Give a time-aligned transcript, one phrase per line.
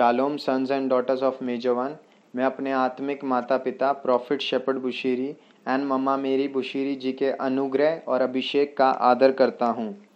[0.00, 1.96] Shalom sons and daughters of मेजोवन
[2.36, 5.26] मैं अपने आत्मिक माता पिता prophet Shepherd Bushiri
[5.68, 10.06] and mama Mary Bushiri ji के अनुग्रह और अभिषेक का आदर करता हूँ।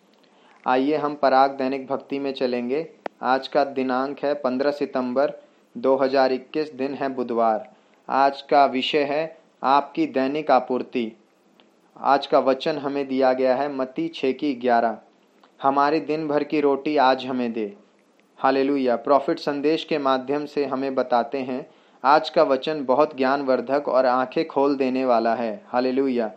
[0.66, 2.86] आइए हम पराग दैनिक भक्ति में चलेंगे।
[3.22, 5.32] आज का दिनांक है 15 सितंबर
[5.76, 7.70] 2021 दिन है बुधवार।
[8.08, 11.10] आज का विषय है आपकी दैनिक आपूर्ति।
[11.96, 14.98] आज का वचन हमें दिया गया है मती छः की ग्यारह।
[15.62, 17.83] हमारी दिन भर की रोटी आज हमें दे।
[18.38, 21.66] हालेलुया। प्रॉफिट संदेश के माध्यम से हमें बताते हैं,
[22.04, 26.30] आज का वचन बहुत ज्ञानवर्धक और आँखें खोल देने वाला है। हालेलुया।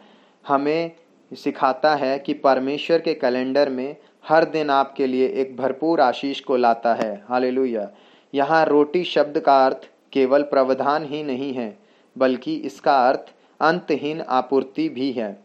[0.48, 0.92] हमें
[1.32, 3.96] सिखाता है कि परमेश्वर के कैलेंडर में
[4.30, 7.90] हर दिन आपके लिए एक भरपूर आशीष को लाता है। हालेलुया।
[8.34, 11.78] यहाँ रोटी शब्द का अर्थ केवल प्रावधान ही नहीं है,
[12.18, 15.40] बल्कि इसका अर्थ अंतहीन आपूर्ति भी है।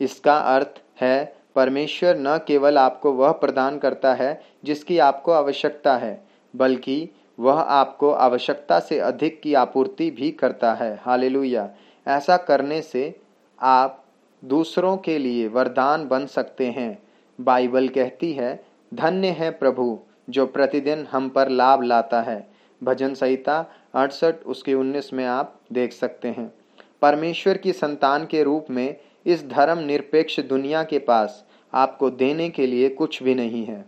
[0.00, 6.26] इसका अर्थ है परमेश्वर न केवल आपको वह प्रदान करता है जिसकी आपको आवश्यकता है,
[6.56, 7.10] बल्कि
[7.40, 11.70] वह आपको आवश्यकता से अधिक की आपूर्ति भी करता है। हालेलुया।
[12.08, 13.20] ऐसा करने से
[13.60, 14.04] आप
[14.44, 17.02] दूसरों के लिए वरदान बन सकते हैं।
[17.40, 22.50] बाइबल कहती है, धन्य है प्रभु, जो प्रतिदिन हम पर लाभ लाता है।
[22.82, 26.54] भजन संहिता अड़सठ, उसके उन्नीस में आप देख सकते हैं।
[27.02, 28.96] परमेश्वर की संतान के रूप में
[29.26, 33.84] इस धर्म निरपेक्ष दुनिया के पास आपको देने के लिए कुछ भी नहीं है।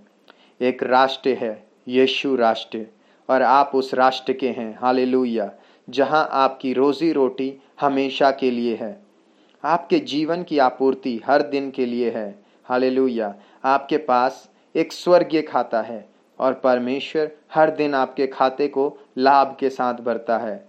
[0.61, 2.87] एक राष्ट्र है, यीशु राष्ट्र,
[3.31, 5.53] और आप उस राष्ट्र के हैं। हालेलुया।
[5.91, 9.03] जहाँ आपकी रोजी रोटी हमेशा के लिए है।
[9.65, 15.83] आपके जीवन की आपूर्ति हर दिन के लिए है। हालेलुया। आपके पास एक स्वर्गीय खाता
[15.83, 16.09] है,
[16.39, 20.69] और परमेश्वर हर दिन आपके खाते को लाभ के साथ भरता है।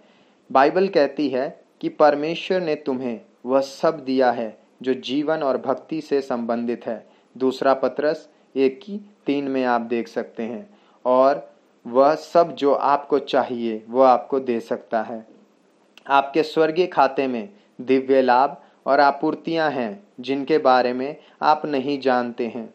[0.52, 6.02] बाइबल कहती है कि परमेश्वर ने तुम्हें वह सब दिया है। जो जीवन और भक्ति
[6.02, 10.70] से संबंधित है। दूसरा पत्रस, एक की तीन में आप देख सकते हैं।
[11.06, 11.54] और
[11.88, 15.28] वह सब जो आपको चाहिए, वह आपको दे सकता है।
[16.08, 17.50] आपके स्वर्गीय खाते में
[17.82, 22.74] दिव्य लाभ और आपूर्तियाँ हैं, जिनके बारे में आप नहीं जानते हैं।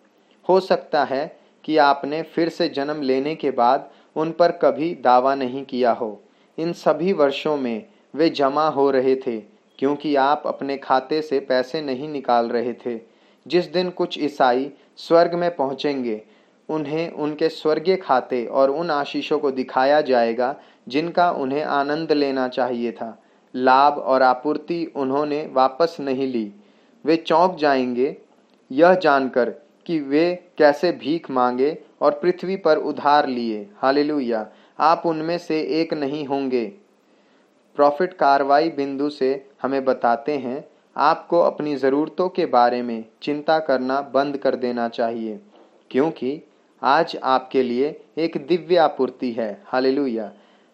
[0.48, 5.34] हो सकता है कि आपने फिर से जन्म लेने के बाद उन पर कभी दावा
[5.34, 6.22] नहीं किया हो।
[6.58, 11.82] इन सभी वर्षों में वे जमा हो रहे थे। क्योंकि आप अपने खाते से पैसे
[11.82, 13.00] नहीं निकाल रहे थे।
[13.46, 16.22] जिस दिन कुछ ईसाई स्वर्ग में पहुँचेंगे,
[16.68, 20.56] उन्हें उनके स्वर्गीय खाते और उन आशीषों को दिखाया जाएगा,
[20.88, 23.22] जिनका उन्हें आनंद लेना चाहिए था।
[23.56, 26.52] लाभ और आपूर्ति उन्होंने वापस नहीं ली।
[27.04, 28.16] वे चौंक जाएँगे,
[28.72, 29.50] यह जानकर
[29.86, 34.46] कि वे कैसे भीख मांगे और पृथ्वी पर उधार लिए। हालेलुया।
[34.80, 36.72] आप उनमें से एक नहीं होंगे।
[37.78, 39.28] प्रॉफिट कार्रवाई बिंदु से
[39.62, 40.64] हमें बताते हैं,
[40.96, 45.38] आपको अपनी ज़रूरतों के बारे में चिंता करना बंद कर देना चाहिए,
[45.90, 46.40] क्योंकि
[46.82, 50.24] आज आपके लिए एक दिव्य आपूर्ति है। हालेलुया।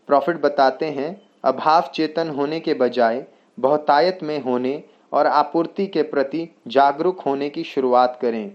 [0.09, 1.11] प्रॉफिट बताते हैं,
[1.45, 3.25] अभाव चेतन होने के बजाय,
[3.59, 4.83] बहुतायत में होने
[5.13, 8.51] और आपूर्ति के प्रति जागरूक होने की शुरुआत करें।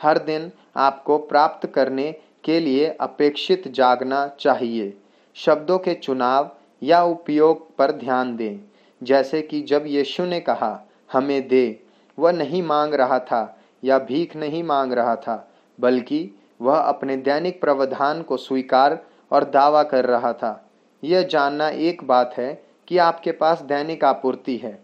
[0.00, 2.10] हर दिन आपको प्राप्त करने
[2.44, 4.92] के लिए अपेक्षित जागना चाहिए।
[5.36, 6.50] शब्दों के चुनाव
[6.82, 8.58] या उपयोग पर ध्यान दें।
[9.02, 11.82] जैसे कि जब यीशु ने कहा, हमें दे।
[12.18, 16.30] वह नहीं मांग रहा था या भीख नहीं मांग रहा था, बल्कि
[16.60, 18.98] वह अपने दैनिक प्रावधान को स्वीकार
[19.32, 20.70] और दावा कर रहा था।
[21.04, 22.52] यह जानना एक बात है
[22.88, 24.78] कि आपके पास दैनिक आपूर्ति है।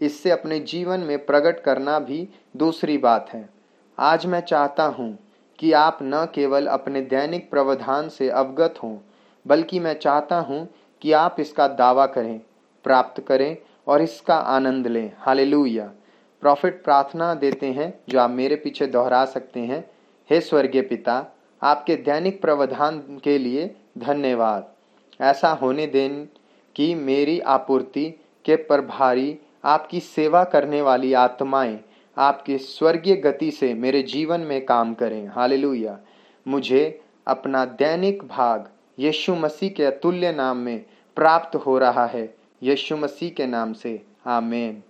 [0.00, 3.48] इससे अपने जीवन में प्रकट करना भी दूसरी बात है।
[3.98, 5.18] आज मैं चाहता हूँ
[5.58, 8.96] कि आप न केवल अपने दैनिक प्रावधान से अवगत हों,
[9.46, 10.68] बल्कि मैं चाहता हूँ
[11.02, 12.40] कि आप इसका दावा करें,
[12.84, 15.90] प्राप्त करें और इसका आनंद लें। हालेलुया।
[16.40, 19.90] प्रॉफिट प्रार्थना देते हैं जो आप मेरे पीछे दोहरा सकते हैं।
[20.30, 21.26] हे स्वर्गीय पिता,
[21.62, 24.72] आपके दैनिक प्रावधान के लिए धन्यवाद।
[25.20, 26.26] ऐसा होने दें
[26.76, 28.10] कि मेरी आपूर्ति
[28.44, 31.78] के प्रभारी, आपकी सेवा करने वाली आत्माएँ,
[32.18, 35.98] आपकी स्वर्गीय गति से मेरे जीवन में काम करें। हालेलुया।
[36.48, 40.84] मुझे अपना दैनिक भाग यीशु मसीह के अतुल्य नाम में
[41.16, 44.82] प्राप्त हो रहा है। यीशु मसीह के नाम से। आमेन।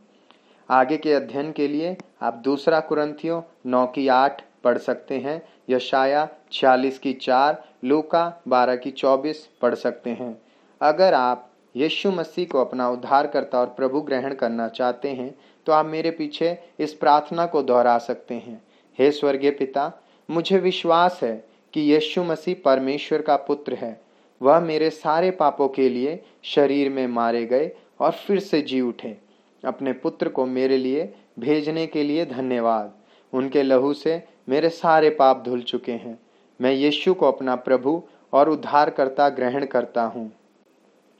[0.71, 6.29] आगे के अध्ययन के लिए आप दूसरा कुरंथियों नौ की आठ पढ़ सकते हैं। यशाया
[6.53, 10.43] छियालीस की चार, लूका बारह की चौबीस पढ़ सकते हैं।
[10.81, 15.35] अगर आप यीशु मसीह को अपना उद्धारकर्ता और प्रभु ग्रहण करना चाहते हैं
[15.67, 18.63] तो आप मेरे पीछे इस प्रार्थना को दोहरा सकते हैं।
[18.99, 19.93] हे स्वर्गीय पिता,
[20.31, 24.01] मुझे विश्वास है कि यीशु मसीह परमेश्वर का पुत्र है।
[24.43, 27.71] वह मेरे सारे पापों के लिए शरीर में मारे गए
[28.01, 29.17] और फिर से जी उठे।
[29.65, 32.93] अपने पुत्र को मेरे लिए भेजने के लिए धन्यवाद।
[33.33, 36.19] उनके लहू से मेरे सारे पाप धुल चुके हैं।
[36.61, 40.33] मैं यीशु को अपना प्रभु और उद्धारकर्ता ग्रहण करता हूँ।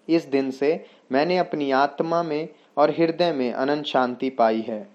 [0.09, 4.89] इस दिन से मैंने अपनी आत्मा में और हृदय में अनंत शांति पाई है।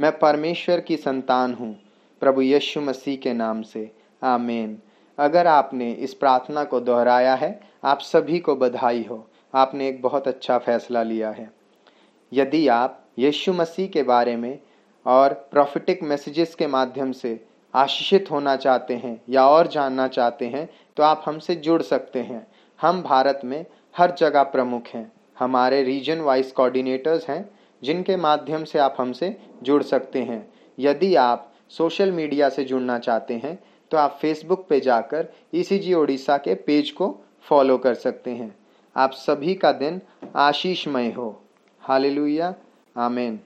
[0.00, 1.80] मैं परमेश्वर की संतान हूँ।
[2.20, 3.90] प्रभु यीशु मसीह के नाम से।
[4.22, 4.78] आमेन।
[5.18, 10.28] अगर आपने इस प्रार्थना को दोहराया है, आप सभी को बधाई हो। आपने एक बहुत
[10.28, 11.50] अच्छा फैसला लिया है।
[12.32, 14.58] यदि आप यीशु मसीह के बारे में
[15.06, 17.40] और प्रॉफिटिक मैसेजेस के माध्यम से
[17.74, 22.46] आशीषित होना चाहते हैं या और जानना चाहते हैं तो आप हमसे जुड़ सकते हैं।
[22.80, 23.64] हम भारत में
[23.96, 27.48] हर जगह प्रमुख हैं। हमारे रीजन वाइज कोऑर्डिनेटर्स हैं,
[27.82, 30.48] जिनके माध्यम से आप हमसे जुड़ सकते हैं।
[30.78, 33.58] यदि आप सोशल मीडिया से जुड़ना चाहते हैं
[33.90, 38.54] तो आप फेसबुक पे जाकर ईसीजी ओडिशा के पेज को फॉलो कर सकते हैं।
[38.96, 40.00] आप सभी का दिन
[40.36, 41.30] आशीषमय हो।
[41.82, 42.54] Hallelujah
[42.96, 43.38] amen